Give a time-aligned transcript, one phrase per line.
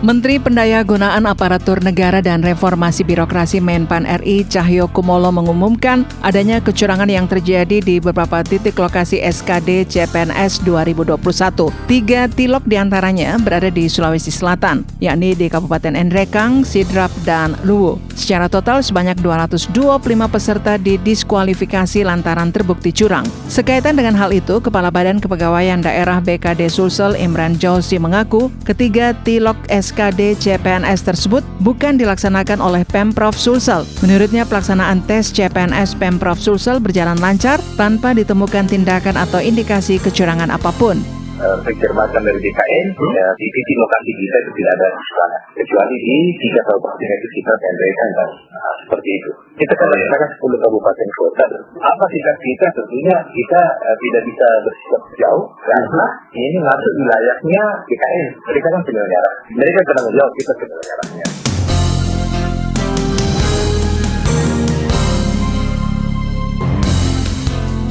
[0.00, 7.28] Menteri Pendayagunaan Aparatur Negara dan Reformasi Birokrasi Menpan RI Cahyo Kumolo mengumumkan adanya kecurangan yang
[7.28, 11.20] terjadi di beberapa titik lokasi SKD CPNS 2021.
[11.84, 18.00] Tiga tilok di antaranya berada di Sulawesi Selatan, yakni di Kabupaten Endrekang, Sidrap, dan Luwu.
[18.16, 20.00] Secara total sebanyak 225
[20.32, 23.28] peserta didiskualifikasi lantaran terbukti curang.
[23.52, 29.60] Sekaitan dengan hal itu, Kepala Badan Kepegawaian Daerah BKD Sulsel Imran Jauzi mengaku ketiga tilok
[29.68, 33.82] SKD SKD CPNS tersebut bukan dilaksanakan oleh Pemprov Sulsel.
[34.06, 40.70] Menurutnya pelaksanaan tes CPNS Pemprov Sulsel berjalan lancar tanpa ditemukan tindakan atau indikasi kecurangan apa
[40.78, 43.12] pun pencermatan dari DKN hmm?
[43.16, 47.52] ya, di titik lokasi kita itu tidak ada sana kecuali di tiga kabupaten itu kita
[47.56, 48.28] tendaikan kan?
[48.52, 49.30] Nah, seperti itu.
[49.56, 51.44] Kita kan melaksanakan sepuluh kabupaten kota.
[51.80, 52.66] Apa sikap kita?
[52.76, 56.06] Tentunya kita uh, tidak bisa bersikap jauh karena
[56.36, 59.30] ini masuk wilayahnya DKN mereka kan penyelenggara.
[59.56, 61.29] Mereka tanggung jawab kita penyelenggaranya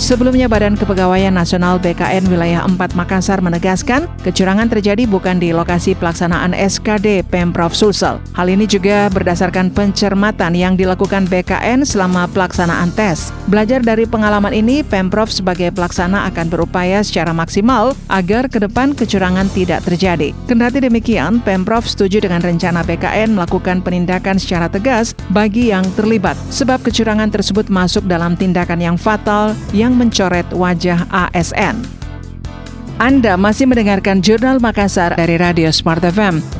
[0.00, 6.56] Sebelumnya Badan Kepegawaian Nasional BKN Wilayah 4 Makassar menegaskan kecurangan terjadi bukan di lokasi pelaksanaan
[6.56, 8.16] SKD Pemprov Sulsel.
[8.32, 13.28] Hal ini juga berdasarkan pencermatan yang dilakukan BKN selama pelaksanaan tes.
[13.52, 19.52] Belajar dari pengalaman ini, Pemprov sebagai pelaksana akan berupaya secara maksimal agar ke depan kecurangan
[19.52, 20.32] tidak terjadi.
[20.48, 26.80] Kendati demikian, Pemprov setuju dengan rencana BKN melakukan penindakan secara tegas bagi yang terlibat, sebab
[26.80, 29.52] kecurangan tersebut masuk dalam tindakan yang fatal
[29.90, 31.82] yang mencoret wajah ASN.
[33.02, 36.59] Anda masih mendengarkan Jurnal Makassar dari Radio Smart FM.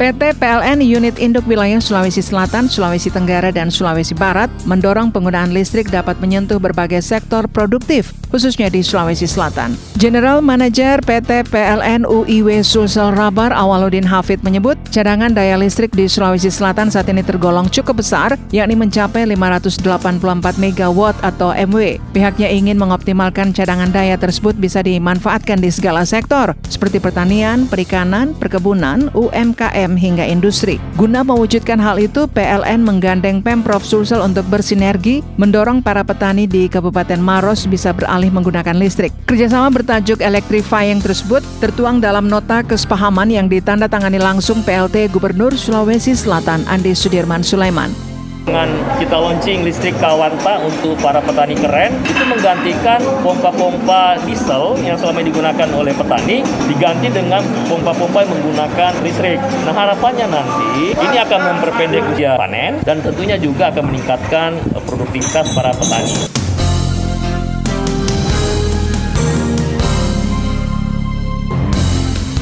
[0.00, 5.92] PT PLN Unit Induk Wilayah Sulawesi Selatan, Sulawesi Tenggara, dan Sulawesi Barat mendorong penggunaan listrik
[5.92, 9.76] dapat menyentuh berbagai sektor produktif, khususnya di Sulawesi Selatan.
[10.00, 16.48] General Manager PT PLN UIW Sulsel Rabar Awaludin Hafid menyebut cadangan daya listrik di Sulawesi
[16.48, 19.84] Selatan saat ini tergolong cukup besar, yakni mencapai 584
[20.56, 22.00] MW atau MW.
[22.16, 29.12] Pihaknya ingin mengoptimalkan cadangan daya tersebut bisa dimanfaatkan di segala sektor, seperti pertanian, perikanan, perkebunan,
[29.12, 30.78] UMKM, UMKM hingga industri.
[30.94, 37.18] Guna mewujudkan hal itu, PLN menggandeng Pemprov Sulsel untuk bersinergi mendorong para petani di Kabupaten
[37.18, 39.10] Maros bisa beralih menggunakan listrik.
[39.26, 46.62] Kerjasama bertajuk Electrifying tersebut tertuang dalam nota kesepahaman yang ditandatangani langsung PLT Gubernur Sulawesi Selatan
[46.70, 48.09] Andi Sudirman Sulaiman.
[48.40, 55.20] Dengan kita launching listrik Kawanta untuk para petani keren, itu menggantikan pompa-pompa diesel yang selama
[55.20, 59.38] digunakan oleh petani, diganti dengan pompa-pompa yang menggunakan listrik.
[59.68, 64.56] Nah harapannya nanti ini akan memperpendek usia panen dan tentunya juga akan meningkatkan
[64.88, 66.14] produktivitas para petani.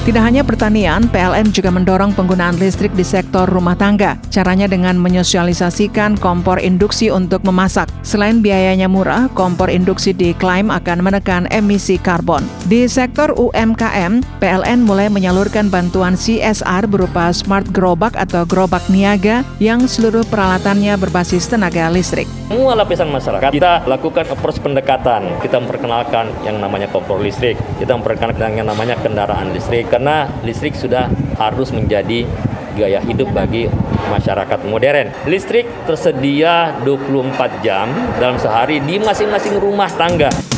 [0.08, 4.16] Tidak hanya pertanian, PLN juga mendorong penggunaan listrik di sektor rumah tangga.
[4.32, 7.92] Caranya dengan menyosialisasikan kompor induksi untuk memasak.
[8.00, 12.40] Selain biayanya murah, kompor induksi diklaim akan menekan emisi karbon.
[12.68, 19.88] Di sektor UMKM, PLN mulai menyalurkan bantuan CSR berupa smart gerobak atau gerobak niaga yang
[19.88, 22.28] seluruh peralatannya berbasis tenaga listrik.
[22.52, 25.40] Semua lapisan masyarakat kita lakukan approach pendekatan.
[25.40, 31.08] Kita memperkenalkan yang namanya kompor listrik, kita memperkenalkan yang namanya kendaraan listrik karena listrik sudah
[31.40, 32.28] harus menjadi
[32.76, 33.64] gaya hidup bagi
[34.12, 35.08] masyarakat modern.
[35.24, 37.88] Listrik tersedia 24 jam
[38.20, 40.57] dalam sehari di masing-masing rumah tangga.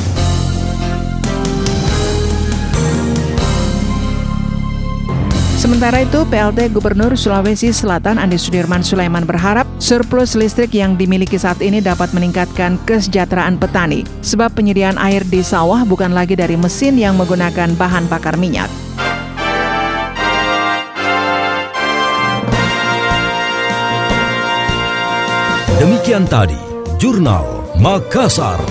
[5.60, 11.60] Sementara itu, PLT Gubernur Sulawesi Selatan Andi Sudirman Sulaiman berharap surplus listrik yang dimiliki saat
[11.60, 17.20] ini dapat meningkatkan kesejahteraan petani, sebab penyediaan air di sawah bukan lagi dari mesin yang
[17.20, 18.72] menggunakan bahan bakar minyak.
[25.76, 26.56] Demikian tadi,
[26.96, 28.64] Jurnal Makassar.